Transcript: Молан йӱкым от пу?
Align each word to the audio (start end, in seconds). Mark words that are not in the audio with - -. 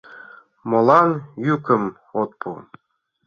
Молан 0.69 1.09
йӱкым 1.45 1.83
от 2.19 2.31
пу? 2.39 2.49